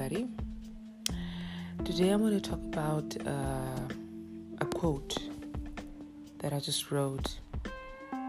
everybody. 0.00 0.28
Today 1.84 2.08
I'm 2.08 2.20
going 2.20 2.40
to 2.40 2.50
talk 2.50 2.60
about 2.60 3.16
uh, 3.26 4.60
a 4.60 4.64
quote 4.64 5.18
that 6.38 6.54
I 6.54 6.58
just 6.58 6.90
wrote. 6.90 7.38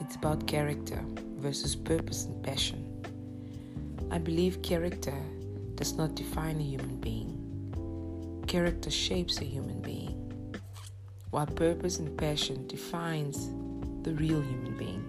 It's 0.00 0.14
about 0.16 0.46
character 0.46 1.00
versus 1.38 1.74
purpose 1.74 2.26
and 2.26 2.42
passion. 2.42 2.84
I 4.10 4.18
believe 4.18 4.60
character 4.62 5.14
does 5.74 5.94
not 5.94 6.14
define 6.14 6.60
a 6.60 6.62
human 6.62 6.96
being. 7.00 8.44
Character 8.46 8.90
shapes 8.90 9.40
a 9.40 9.44
human 9.44 9.80
being, 9.80 10.52
while 11.30 11.46
purpose 11.46 11.98
and 11.98 12.14
passion 12.18 12.66
defines 12.66 13.48
the 14.02 14.12
real 14.14 14.42
human 14.42 14.76
being. 14.76 15.02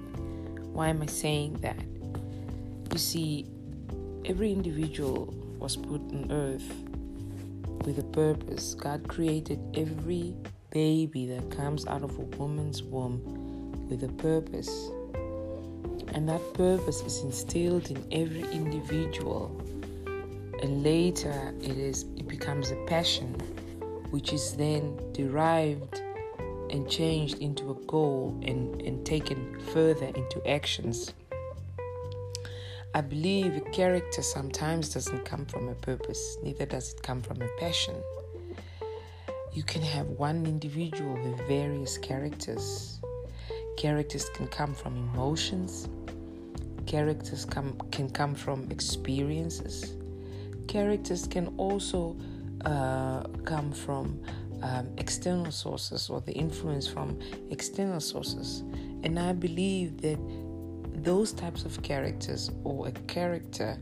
Why 0.71 0.87
am 0.87 1.01
I 1.01 1.07
saying 1.07 1.55
that? 1.55 1.83
You 2.93 2.97
see, 2.97 3.45
every 4.23 4.53
individual 4.53 5.33
was 5.65 5.77
put 5.77 5.99
on 6.13 6.31
earth 6.31 6.75
with 7.85 7.97
a 7.97 8.03
purpose. 8.03 8.75
God 8.75 9.07
created 9.07 9.59
every 9.73 10.35
baby 10.69 11.25
that 11.25 11.49
comes 11.49 11.87
out 11.87 12.03
of 12.03 12.15
a 12.19 12.21
woman's 12.37 12.83
womb 12.83 13.19
with 13.89 14.03
a 14.03 14.13
purpose. 14.21 14.91
And 16.13 16.29
that 16.29 16.53
purpose 16.53 17.01
is 17.01 17.21
instilled 17.21 17.89
in 17.89 17.97
every 18.11 18.43
individual. 18.51 19.59
And 20.61 20.83
later 20.83 21.55
it 21.59 21.77
is 21.79 22.03
it 22.15 22.27
becomes 22.27 22.69
a 22.69 22.75
passion 22.85 23.33
which 24.11 24.33
is 24.33 24.55
then 24.57 24.95
derived 25.13 25.99
and 26.69 26.87
changed 26.87 27.39
into 27.39 27.71
a 27.71 27.75
goal 27.87 28.39
and, 28.43 28.79
and 28.83 29.03
taken 29.03 29.59
further 29.73 30.05
into 30.05 30.47
actions. 30.47 31.11
I 32.95 33.01
believe 33.01 33.57
a 33.57 33.61
character 33.71 34.21
sometimes 34.21 34.93
doesn't 34.93 35.25
come 35.25 35.45
from 35.47 35.67
a 35.67 35.75
purpose, 35.75 36.37
neither 36.41 36.65
does 36.65 36.93
it 36.93 37.03
come 37.03 37.21
from 37.21 37.41
a 37.41 37.47
passion. 37.59 37.93
You 39.51 39.63
can 39.63 39.81
have 39.81 40.07
one 40.07 40.45
individual 40.45 41.15
with 41.15 41.45
various 41.45 41.97
characters. 41.97 43.01
Characters 43.75 44.29
can 44.29 44.47
come 44.47 44.73
from 44.73 44.95
emotions, 45.13 45.89
characters 46.85 47.43
come, 47.43 47.77
can 47.91 48.09
come 48.09 48.33
from 48.33 48.71
experiences, 48.71 49.97
characters 50.69 51.27
can 51.27 51.53
also 51.57 52.15
uh, 52.63 53.23
come 53.43 53.73
from 53.73 54.21
um, 54.61 54.87
external 54.97 55.51
sources 55.51 56.09
or 56.09 56.21
the 56.21 56.31
influence 56.31 56.87
from 56.87 57.19
external 57.51 57.99
sources. 57.99 58.63
And 59.03 59.19
I 59.19 59.33
believe 59.33 59.99
that 59.99 60.17
those 61.05 61.31
types 61.31 61.63
of 61.63 61.81
characters 61.83 62.49
or 62.63 62.87
a 62.87 62.91
character 63.07 63.77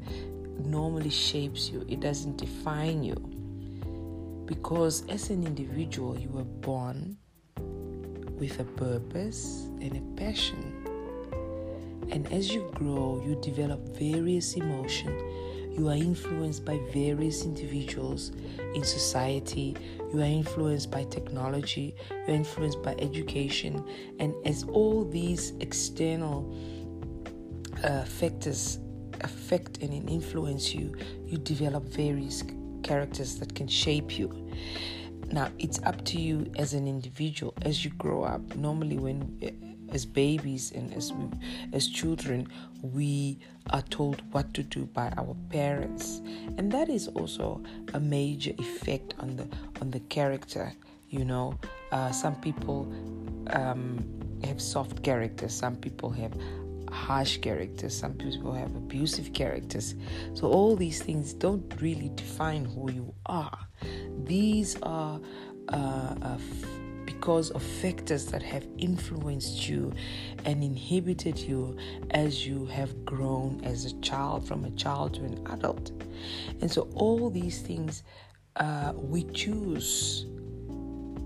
normally 0.59 1.09
shapes 1.09 1.69
you, 1.69 1.85
it 1.89 2.01
doesn't 2.01 2.37
define 2.37 3.01
you. 3.01 3.15
Because 4.45 5.07
as 5.07 5.29
an 5.29 5.45
individual, 5.45 6.19
you 6.19 6.29
were 6.29 6.43
born 6.43 7.17
with 8.37 8.59
a 8.59 8.65
purpose 8.65 9.67
and 9.79 9.95
a 9.95 10.19
passion. 10.19 10.85
And 12.11 12.31
as 12.31 12.53
you 12.53 12.69
grow, 12.75 13.23
you 13.25 13.39
develop 13.41 13.79
various 13.97 14.55
emotions. 14.55 15.21
You 15.77 15.87
are 15.89 15.95
influenced 15.95 16.65
by 16.65 16.77
various 16.91 17.45
individuals 17.45 18.31
in 18.75 18.83
society. 18.83 19.75
You 20.13 20.21
are 20.21 20.25
influenced 20.25 20.91
by 20.91 21.05
technology. 21.05 21.95
You 22.11 22.33
are 22.33 22.35
influenced 22.35 22.83
by 22.83 22.95
education. 22.99 23.83
And 24.19 24.35
as 24.45 24.65
all 24.65 25.05
these 25.05 25.53
external 25.61 26.53
uh, 27.83 28.03
factors 28.03 28.79
affect 29.21 29.77
and 29.79 30.09
influence 30.09 30.73
you, 30.73 30.95
you 31.25 31.37
develop 31.37 31.83
various 31.83 32.43
characters 32.83 33.35
that 33.39 33.55
can 33.55 33.67
shape 33.67 34.17
you. 34.17 34.49
Now, 35.31 35.49
it's 35.57 35.81
up 35.83 36.03
to 36.05 36.19
you 36.19 36.51
as 36.57 36.73
an 36.73 36.87
individual 36.87 37.53
as 37.63 37.83
you 37.83 37.91
grow 37.91 38.23
up. 38.23 38.55
Normally, 38.55 38.97
when 38.97 39.37
uh, 39.41 39.93
as 39.93 40.05
babies 40.05 40.71
and 40.71 40.93
as 40.93 41.13
we, 41.13 41.25
as 41.71 41.87
children, 41.87 42.47
we 42.81 43.39
are 43.71 43.81
told 43.83 44.21
what 44.31 44.53
to 44.53 44.63
do 44.63 44.85
by 44.85 45.11
our 45.17 45.35
parents, 45.49 46.21
and 46.57 46.71
that 46.71 46.89
is 46.89 47.07
also 47.09 47.61
a 47.93 47.99
major 47.99 48.51
effect 48.57 49.13
on 49.19 49.35
the 49.35 49.47
on 49.81 49.91
the 49.91 49.99
character. 50.01 50.73
You 51.09 51.25
know, 51.25 51.57
uh, 51.91 52.11
some 52.11 52.35
people 52.35 52.91
um, 53.51 54.03
have 54.43 54.59
soft 54.61 55.03
characters. 55.03 55.53
Some 55.53 55.75
people 55.75 56.09
have 56.09 56.33
harsh 56.93 57.37
characters, 57.37 57.97
some 57.97 58.13
people 58.13 58.53
have 58.53 58.75
abusive 58.75 59.33
characters. 59.33 59.95
So, 60.33 60.47
all 60.47 60.75
these 60.75 61.01
things 61.01 61.33
don't 61.33 61.73
really 61.81 62.11
define 62.15 62.65
who 62.65 62.91
you 62.91 63.13
are. 63.25 63.59
These 64.23 64.77
are 64.81 65.19
uh, 65.69 65.75
uh, 65.75 66.37
because 67.05 67.51
of 67.51 67.63
factors 67.63 68.25
that 68.27 68.43
have 68.43 68.65
influenced 68.77 69.67
you 69.67 69.93
and 70.45 70.63
inhibited 70.63 71.37
you 71.37 71.77
as 72.11 72.45
you 72.45 72.65
have 72.67 73.03
grown 73.05 73.61
as 73.63 73.85
a 73.85 73.99
child, 74.01 74.47
from 74.47 74.63
a 74.65 74.71
child 74.71 75.15
to 75.15 75.21
an 75.21 75.45
adult. 75.47 75.91
And 76.61 76.71
so, 76.71 76.89
all 76.93 77.29
these 77.29 77.61
things 77.61 78.03
uh, 78.57 78.93
we 78.95 79.23
choose 79.25 80.25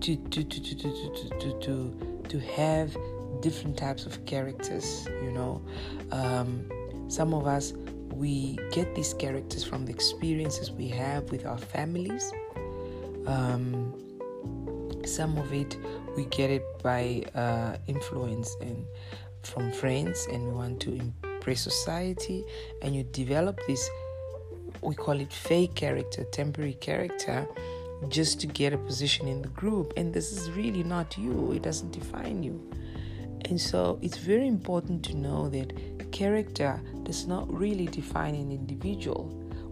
to, 0.01 0.15
to, 0.15 0.43
to, 0.43 0.61
to, 0.61 0.75
to, 0.75 1.29
to, 1.39 1.59
to, 1.59 2.23
to 2.29 2.39
have 2.39 2.95
different 3.41 3.77
types 3.77 4.05
of 4.05 4.25
characters, 4.25 5.07
you 5.23 5.31
know. 5.31 5.61
Um, 6.11 6.69
some 7.07 7.33
of 7.33 7.47
us, 7.47 7.73
we 8.11 8.57
get 8.71 8.95
these 8.95 9.13
characters 9.13 9.63
from 9.63 9.85
the 9.85 9.93
experiences 9.93 10.71
we 10.71 10.87
have 10.89 11.31
with 11.31 11.45
our 11.45 11.57
families. 11.57 12.31
Um, 13.25 13.93
some 15.05 15.37
of 15.37 15.53
it, 15.53 15.77
we 16.15 16.25
get 16.25 16.49
it 16.49 16.63
by 16.81 17.23
uh, 17.35 17.77
influence 17.87 18.55
and 18.61 18.85
from 19.43 19.71
friends, 19.71 20.27
and 20.31 20.47
we 20.47 20.53
want 20.53 20.79
to 20.81 20.93
impress 20.93 21.61
society, 21.61 22.43
and 22.81 22.95
you 22.95 23.03
develop 23.03 23.59
this, 23.67 23.89
we 24.81 24.95
call 24.95 25.19
it 25.19 25.31
fake 25.31 25.75
character, 25.75 26.23
temporary 26.25 26.73
character 26.73 27.47
just 28.09 28.39
to 28.39 28.47
get 28.47 28.73
a 28.73 28.77
position 28.77 29.27
in 29.27 29.41
the 29.41 29.47
group 29.49 29.91
and 29.97 30.13
this 30.13 30.31
is 30.31 30.51
really 30.51 30.83
not 30.83 31.17
you 31.17 31.51
it 31.51 31.63
doesn't 31.63 31.91
define 31.91 32.43
you 32.43 32.61
and 33.49 33.59
so 33.59 33.99
it's 34.01 34.17
very 34.17 34.47
important 34.47 35.03
to 35.05 35.15
know 35.15 35.49
that 35.49 35.73
character 36.11 36.81
does 37.03 37.27
not 37.27 37.51
really 37.53 37.85
define 37.85 38.35
an 38.35 38.51
individual. 38.51 39.25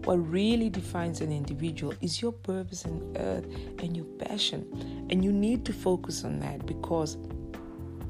What 0.04 0.16
really 0.30 0.70
defines 0.70 1.20
an 1.20 1.32
individual 1.32 1.94
is 2.00 2.22
your 2.22 2.32
purpose 2.32 2.84
on 2.84 3.16
earth 3.16 3.46
and 3.78 3.96
your 3.96 4.04
passion. 4.04 5.06
And 5.10 5.24
you 5.24 5.32
need 5.32 5.64
to 5.64 5.72
focus 5.72 6.24
on 6.24 6.38
that 6.40 6.64
because 6.64 7.18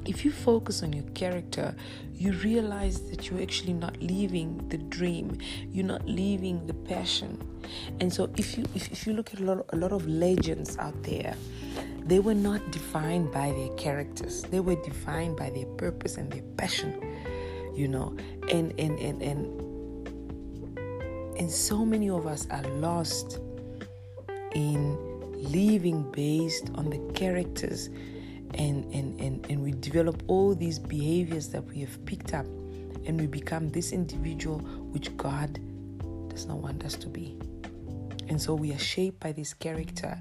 if 0.05 0.25
you 0.25 0.31
focus 0.31 0.83
on 0.83 0.93
your 0.93 1.09
character, 1.15 1.75
you 2.13 2.33
realize 2.33 3.09
that 3.11 3.31
you're 3.31 3.41
actually 3.41 3.73
not 3.73 4.01
living 4.03 4.69
the 4.69 4.79
dream. 4.79 5.39
You're 5.73 5.87
not 5.87 6.07
living 6.07 6.67
the 6.67 6.75
passion. 6.75 7.41
And 8.01 8.13
so 8.13 8.31
if 8.37 8.59
you 8.59 8.65
if, 8.75 8.93
if 8.93 9.07
you 9.07 9.15
look 9.15 9.33
at 9.33 9.41
a 9.41 9.45
lot, 9.45 9.65
a 9.71 9.77
lot 9.77 9.93
of 9.93 10.07
legends 10.07 10.77
out 10.77 11.03
there, 11.03 11.35
they 12.07 12.21
were 12.21 12.35
not 12.35 12.71
defined 12.71 13.33
by 13.33 13.51
their 13.53 13.69
characters. 13.77 14.43
They 14.43 14.61
were 14.61 14.77
defined 14.77 15.37
by 15.37 15.51
their 15.51 15.67
purpose 15.67 16.17
and 16.17 16.31
their 16.31 16.43
passion, 16.57 16.95
you 17.75 17.89
know. 17.89 18.17
And 18.51 18.73
and 18.79 18.99
and 19.01 19.23
and 19.23 20.09
and 21.37 21.51
so 21.51 21.85
many 21.85 22.09
of 22.09 22.27
us 22.27 22.47
are 22.51 22.63
lost 22.79 23.41
in 24.55 24.97
living 25.35 26.11
based 26.13 26.71
on 26.77 26.91
the 26.91 26.99
characters 27.13 27.89
and 28.55 28.85
and 28.95 29.21
and, 29.21 29.45
and 29.51 29.61
we 29.63 29.73
develop 29.73 30.23
all 30.29 30.55
these 30.55 30.79
behaviors 30.79 31.49
that 31.49 31.65
we 31.65 31.81
have 31.81 32.05
picked 32.07 32.33
up 32.35 32.47
and 33.07 33.21
we 33.21 33.27
become 33.27 33.69
this 33.71 33.93
individual 33.93 34.59
which 34.93 35.15
God 35.17 35.59
does 36.29 36.47
not 36.47 36.59
want 36.59 36.85
us 36.85 36.95
to 36.95 37.09
be. 37.09 37.37
And 38.29 38.41
so 38.41 38.55
we 38.55 38.73
are 38.73 38.79
shaped 38.79 39.21
by 39.21 39.33
this 39.33 39.55
character 39.55 40.19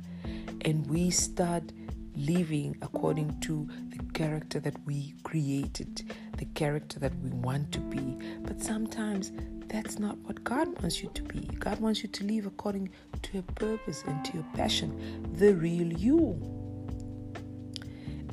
and 0.65 0.85
we 0.87 1.11
start 1.11 1.71
living 2.15 2.75
according 2.81 3.39
to 3.41 3.69
the 3.89 4.03
character 4.13 4.59
that 4.59 4.75
we 4.85 5.13
created, 5.23 6.11
the 6.37 6.45
character 6.45 6.99
that 6.99 7.15
we 7.19 7.29
want 7.29 7.71
to 7.71 7.79
be. 7.79 8.17
But 8.41 8.61
sometimes 8.61 9.31
that's 9.67 9.99
not 9.99 10.17
what 10.19 10.43
God 10.43 10.67
wants 10.81 11.03
you 11.03 11.09
to 11.13 11.23
be. 11.23 11.41
God 11.59 11.79
wants 11.79 12.01
you 12.01 12.09
to 12.09 12.23
live 12.23 12.47
according 12.47 12.89
to 13.21 13.33
your 13.33 13.43
purpose 13.43 14.03
and 14.07 14.25
to 14.25 14.33
your 14.33 14.45
passion, 14.55 15.29
the 15.35 15.53
real 15.53 15.93
you. 15.93 16.35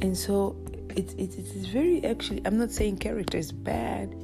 And 0.01 0.17
so 0.17 0.57
it's 0.97 1.13
it, 1.15 1.35
it 1.35 1.47
is 1.55 1.67
very 1.67 2.03
actually, 2.05 2.41
I'm 2.47 2.59
not 2.59 2.71
saying 2.71 2.99
character 2.99 3.37
is 3.37 3.53
bad. 3.53 4.15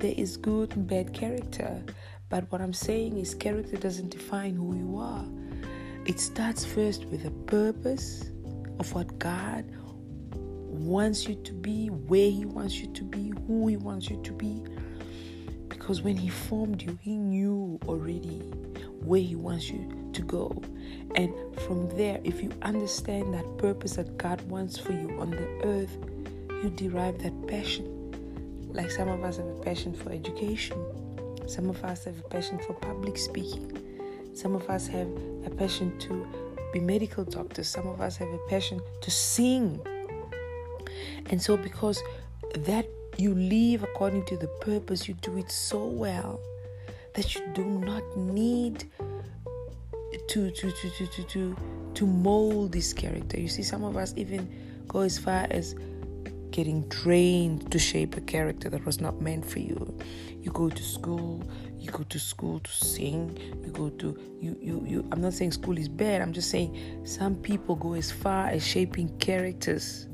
There 0.00 0.14
is 0.16 0.36
good 0.36 0.74
and 0.74 0.86
bad 0.86 1.12
character. 1.12 1.82
But 2.30 2.50
what 2.50 2.60
I'm 2.60 2.72
saying 2.72 3.18
is 3.18 3.34
character 3.34 3.76
doesn't 3.76 4.10
define 4.10 4.54
who 4.54 4.74
you 4.76 4.98
are. 4.98 5.24
It 6.08 6.18
starts 6.18 6.64
first 6.64 7.04
with 7.04 7.26
a 7.26 7.30
purpose 7.30 8.30
of 8.78 8.94
what 8.94 9.18
God 9.18 9.66
wants 10.32 11.28
you 11.28 11.34
to 11.34 11.52
be, 11.52 11.88
where 11.88 12.30
He 12.30 12.46
wants 12.46 12.76
you 12.76 12.86
to 12.94 13.04
be, 13.04 13.30
who 13.46 13.66
He 13.68 13.76
wants 13.76 14.08
you 14.08 14.18
to 14.22 14.32
be. 14.32 14.64
Because 15.68 16.00
when 16.00 16.16
He 16.16 16.30
formed 16.30 16.80
you, 16.80 16.98
He 17.02 17.18
knew 17.18 17.78
already 17.86 18.38
where 19.02 19.20
He 19.20 19.36
wants 19.36 19.68
you 19.68 20.10
to 20.14 20.22
go. 20.22 20.62
And 21.14 21.30
from 21.66 21.90
there, 21.90 22.20
if 22.24 22.42
you 22.42 22.52
understand 22.62 23.34
that 23.34 23.58
purpose 23.58 23.96
that 23.96 24.16
God 24.16 24.40
wants 24.48 24.78
for 24.78 24.92
you 24.92 25.14
on 25.20 25.28
the 25.30 25.46
earth, 25.62 25.94
you 26.62 26.70
derive 26.70 27.18
that 27.18 27.46
passion. 27.46 27.84
Like 28.72 28.90
some 28.90 29.08
of 29.08 29.22
us 29.24 29.36
have 29.36 29.46
a 29.46 29.60
passion 29.60 29.92
for 29.92 30.10
education, 30.10 30.82
some 31.46 31.68
of 31.68 31.84
us 31.84 32.06
have 32.06 32.18
a 32.18 32.28
passion 32.30 32.58
for 32.60 32.72
public 32.72 33.18
speaking, 33.18 33.78
some 34.38 34.54
of 34.54 34.70
us 34.70 34.86
have 34.86 35.08
a 35.44 35.50
passion 35.50 35.98
to 35.98 36.24
be 36.72 36.78
medical 36.78 37.24
doctors, 37.24 37.66
some 37.66 37.88
of 37.88 38.00
us 38.00 38.16
have 38.16 38.28
a 38.28 38.38
passion 38.48 38.80
to 39.00 39.10
sing. 39.10 39.80
And 41.30 41.42
so, 41.42 41.56
because 41.56 42.00
that 42.54 42.86
you 43.16 43.34
live 43.34 43.82
according 43.82 44.26
to 44.26 44.36
the 44.36 44.46
purpose, 44.60 45.08
you 45.08 45.14
do 45.14 45.38
it 45.38 45.50
so 45.50 45.84
well 45.84 46.40
that 47.14 47.34
you 47.34 47.42
do 47.52 47.64
not 47.64 48.04
need 48.16 48.84
to 50.28 50.50
to 50.52 50.70
to 50.70 50.70
to 50.70 51.06
to 51.06 51.22
to, 51.24 51.56
to 51.94 52.06
mold 52.06 52.70
this 52.70 52.92
character. 52.92 53.40
You 53.40 53.48
see, 53.48 53.64
some 53.64 53.82
of 53.82 53.96
us 53.96 54.14
even 54.16 54.48
go 54.86 55.00
as 55.00 55.18
far 55.18 55.48
as 55.50 55.74
getting 56.58 56.88
trained 56.88 57.70
to 57.70 57.78
shape 57.78 58.16
a 58.16 58.20
character 58.20 58.68
that 58.68 58.84
was 58.84 59.00
not 59.00 59.20
meant 59.20 59.48
for 59.48 59.60
you. 59.60 59.96
You 60.40 60.50
go 60.50 60.68
to 60.68 60.82
school, 60.82 61.48
you 61.78 61.88
go 61.92 62.02
to 62.02 62.18
school 62.18 62.58
to 62.58 62.70
sing, 62.72 63.38
you 63.64 63.70
go 63.70 63.90
to 63.90 64.08
you 64.40 64.58
you 64.60 64.82
you 64.84 65.08
I'm 65.12 65.20
not 65.20 65.34
saying 65.34 65.52
school 65.52 65.78
is 65.78 65.88
bad, 65.88 66.20
I'm 66.20 66.32
just 66.32 66.50
saying 66.50 67.06
some 67.06 67.36
people 67.36 67.76
go 67.76 67.92
as 67.94 68.10
far 68.10 68.48
as 68.48 68.66
shaping 68.66 69.08
characters 69.18 70.08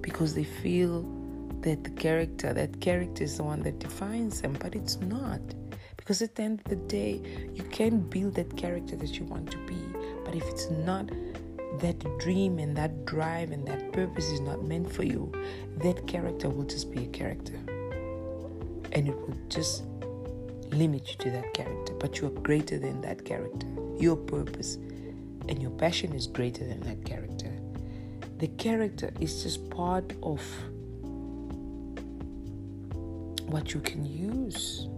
because 0.00 0.32
they 0.36 0.44
feel 0.44 1.02
that 1.62 1.82
the 1.82 1.90
character, 1.90 2.52
that 2.52 2.80
character 2.80 3.24
is 3.24 3.36
the 3.38 3.42
one 3.42 3.62
that 3.62 3.80
defines 3.80 4.42
them, 4.42 4.56
but 4.60 4.76
it's 4.76 5.00
not. 5.00 5.40
Because 5.96 6.22
at 6.22 6.36
the 6.36 6.42
end 6.44 6.60
of 6.60 6.66
the 6.70 6.82
day, 7.00 7.20
you 7.52 7.64
can 7.64 7.98
build 7.98 8.34
that 8.36 8.56
character 8.56 8.94
that 8.94 9.18
you 9.18 9.24
want 9.24 9.50
to 9.50 9.58
be, 9.66 9.80
but 10.24 10.36
if 10.36 10.44
it's 10.44 10.70
not 10.70 11.10
that 11.80 12.18
dream 12.18 12.58
and 12.58 12.76
that 12.76 13.04
drive 13.04 13.50
and 13.50 13.66
that 13.66 13.92
purpose 13.92 14.26
is 14.26 14.40
not 14.40 14.64
meant 14.64 14.92
for 14.92 15.04
you, 15.04 15.32
that 15.78 16.06
character 16.06 16.48
will 16.48 16.64
just 16.64 16.90
be 16.90 17.04
a 17.04 17.08
character. 17.08 17.54
And 18.92 19.08
it 19.08 19.16
will 19.16 19.36
just 19.48 19.84
limit 20.70 21.08
you 21.10 21.16
to 21.24 21.30
that 21.30 21.54
character. 21.54 21.94
But 21.94 22.20
you 22.20 22.28
are 22.28 22.40
greater 22.40 22.78
than 22.78 23.00
that 23.02 23.24
character. 23.24 23.66
Your 23.98 24.16
purpose 24.16 24.76
and 25.48 25.60
your 25.60 25.70
passion 25.72 26.12
is 26.12 26.26
greater 26.26 26.66
than 26.66 26.80
that 26.80 27.04
character. 27.04 27.52
The 28.38 28.48
character 28.48 29.12
is 29.20 29.42
just 29.42 29.70
part 29.70 30.12
of 30.22 30.42
what 33.46 33.74
you 33.74 33.80
can 33.80 34.04
use 34.04 34.88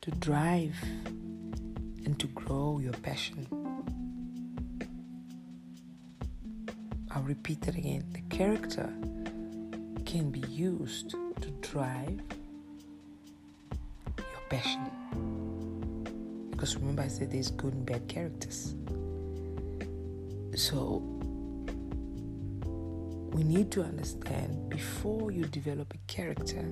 to 0.00 0.10
drive 0.12 0.76
and 2.04 2.18
to 2.18 2.26
grow 2.28 2.80
your 2.80 2.92
passion. 2.94 3.46
I'll 7.10 7.22
repeat 7.22 7.60
that 7.62 7.76
again. 7.76 8.04
The 8.12 8.20
character 8.36 8.92
can 10.04 10.30
be 10.30 10.40
used 10.48 11.10
to 11.10 11.50
drive 11.60 12.20
your 14.16 14.42
passion. 14.50 14.90
Because 16.50 16.76
remember, 16.76 17.02
I 17.02 17.08
said 17.08 17.30
there's 17.30 17.50
good 17.50 17.72
and 17.72 17.86
bad 17.86 18.08
characters. 18.08 18.74
So, 20.54 21.02
we 23.32 23.44
need 23.44 23.70
to 23.72 23.82
understand 23.82 24.68
before 24.68 25.30
you 25.30 25.44
develop 25.44 25.94
a 25.94 26.12
character 26.12 26.64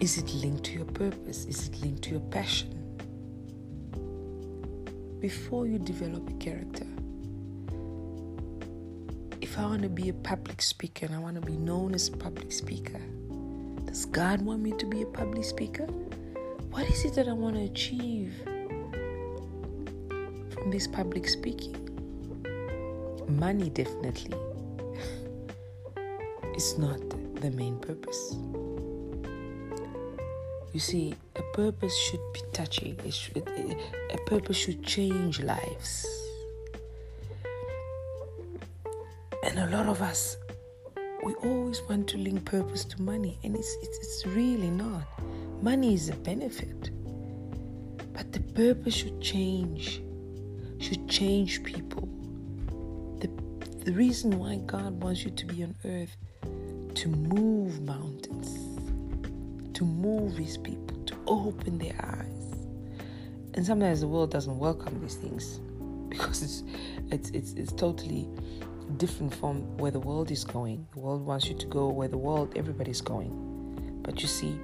is 0.00 0.18
it 0.18 0.34
linked 0.34 0.64
to 0.64 0.72
your 0.72 0.84
purpose? 0.84 1.46
Is 1.46 1.68
it 1.68 1.80
linked 1.80 2.02
to 2.02 2.10
your 2.10 2.20
passion? 2.20 2.68
Before 5.20 5.66
you 5.66 5.78
develop 5.78 6.28
a 6.28 6.32
character, 6.34 6.84
if 9.54 9.60
I 9.60 9.66
want 9.66 9.82
to 9.82 9.88
be 9.88 10.08
a 10.08 10.12
public 10.12 10.60
speaker 10.60 11.06
and 11.06 11.14
I 11.14 11.18
want 11.20 11.36
to 11.36 11.40
be 11.40 11.56
known 11.56 11.94
as 11.94 12.08
a 12.08 12.16
public 12.16 12.50
speaker, 12.50 12.98
does 13.84 14.04
God 14.04 14.42
want 14.42 14.60
me 14.60 14.72
to 14.72 14.84
be 14.84 15.02
a 15.02 15.06
public 15.06 15.44
speaker? 15.44 15.84
What 16.72 16.90
is 16.90 17.04
it 17.04 17.14
that 17.14 17.28
I 17.28 17.34
want 17.34 17.54
to 17.54 17.62
achieve 17.62 18.34
from 20.50 20.72
this 20.72 20.88
public 20.88 21.28
speaking? 21.28 21.76
Money, 23.28 23.70
definitely. 23.70 24.36
it's 26.52 26.76
not 26.76 26.98
the 27.40 27.52
main 27.52 27.78
purpose. 27.78 28.34
You 30.72 30.80
see, 30.80 31.14
a 31.36 31.42
purpose 31.54 31.96
should 31.96 32.32
be 32.32 32.40
touching. 32.52 32.98
Should, 33.08 33.46
a 33.46 34.18
purpose 34.26 34.56
should 34.56 34.82
change 34.82 35.40
lives. 35.40 36.23
And 39.44 39.58
a 39.58 39.66
lot 39.76 39.86
of 39.86 40.02
us, 40.02 40.36
we 41.22 41.34
always 41.34 41.80
want 41.82 42.08
to 42.08 42.18
link 42.18 42.44
purpose 42.44 42.84
to 42.86 43.02
money, 43.02 43.38
and 43.44 43.54
it's, 43.54 43.76
it's, 43.82 43.98
it's 43.98 44.26
really 44.26 44.70
not. 44.70 45.04
Money 45.62 45.94
is 45.94 46.08
a 46.08 46.16
benefit, 46.16 46.90
but 48.12 48.32
the 48.32 48.40
purpose 48.40 48.94
should 48.94 49.20
change, 49.20 50.02
should 50.80 51.08
change 51.08 51.62
people. 51.62 52.08
The, 53.20 53.30
the 53.84 53.92
reason 53.92 54.38
why 54.38 54.56
God 54.66 55.00
wants 55.02 55.24
you 55.24 55.30
to 55.30 55.46
be 55.46 55.62
on 55.62 55.74
earth 55.84 56.16
to 56.94 57.08
move 57.08 57.80
mountains 57.82 58.74
to 59.74 59.84
move 59.84 60.36
his 60.36 60.56
people, 60.56 60.96
to 61.04 61.16
open 61.26 61.78
their 61.78 61.94
eyes. 62.00 62.56
And 63.54 63.66
sometimes 63.66 64.00
the 64.00 64.08
world 64.08 64.30
doesn't 64.30 64.58
welcome 64.58 65.00
these 65.00 65.16
things 65.16 65.58
because 66.08 66.42
it's 66.42 66.62
it's 67.10 67.30
it's, 67.30 67.52
it's 67.52 67.72
totally 67.72 68.28
different 68.96 69.34
from 69.34 69.76
where 69.78 69.90
the 69.90 70.00
world 70.00 70.30
is 70.30 70.44
going. 70.44 70.86
The 70.94 71.00
world 71.00 71.24
wants 71.26 71.46
you 71.46 71.54
to 71.54 71.66
go 71.66 71.88
where 71.88 72.08
the 72.08 72.18
world 72.18 72.52
everybody's 72.56 73.00
going. 73.00 74.00
But 74.02 74.20
you 74.22 74.28
see, 74.28 74.58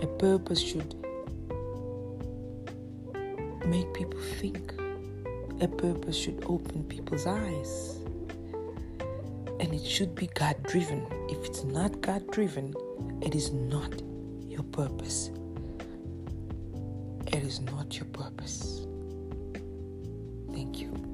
a 0.00 0.06
purpose 0.06 0.60
should 0.60 0.94
make 3.66 3.92
people 3.94 4.20
think. 4.40 4.74
A 5.60 5.68
purpose 5.68 6.16
should 6.16 6.42
open 6.46 6.84
people's 6.84 7.26
eyes. 7.26 7.98
And 9.60 9.72
it 9.72 9.84
should 9.84 10.14
be 10.14 10.26
God 10.28 10.60
driven. 10.64 11.06
If 11.28 11.44
it's 11.44 11.62
not 11.62 12.00
God 12.00 12.28
driven, 12.30 12.74
it 13.20 13.34
is 13.34 13.52
not 13.52 13.92
your 14.48 14.64
purpose. 14.64 15.30
It 17.28 17.42
is 17.44 17.60
not 17.60 17.96
your 17.96 18.06
purpose. 18.06 18.86
Thank 20.52 20.80
you. 20.80 21.11